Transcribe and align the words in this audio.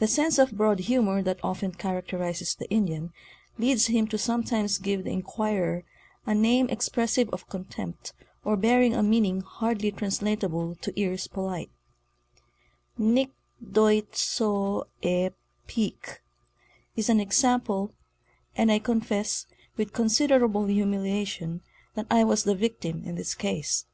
The 0.00 0.06
sense 0.06 0.36
of 0.38 0.52
broad 0.52 0.80
humor 0.80 1.22
that 1.22 1.42
often 1.42 1.72
characterizes 1.72 2.54
the 2.54 2.68
Indian 2.68 3.10
leads 3.56 3.86
him 3.86 4.06
to 4.08 4.18
sometimes 4.18 4.76
give 4.76 5.02
the 5.02 5.12
inquirer 5.12 5.82
a 6.26 6.34
name 6.34 6.68
expressive 6.68 7.30
of. 7.30 7.48
contempt 7.48 8.12
or 8.44 8.58
bearing 8.58 8.94
a 8.94 9.02
meaning 9.02 9.40
hardly 9.40 9.90
translatable 9.92 10.74
to 10.74 11.00
ears 11.00 11.26
polite—' 11.26 11.70
Nic 13.14 13.30
doit 13.66 14.14
so 14.14 14.88
e 15.00 15.30
Peak" 15.66 16.20
is 16.94 17.08
an 17.08 17.18
example—and 17.18 18.70
I 18.70 18.78
confess, 18.78 19.46
with 19.78 19.94
con 19.94 20.08
siderable 20.08 20.70
humiliation, 20.70 21.62
that 21.94 22.06
I 22.10 22.24
was 22.24 22.44
the 22.44 22.54
victim 22.54 23.02
in 23.06 23.14
this 23.14 23.34
case. 23.34 23.86